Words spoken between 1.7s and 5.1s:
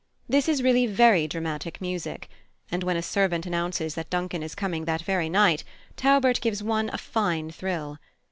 music; and when a servant announces that Duncan is coming that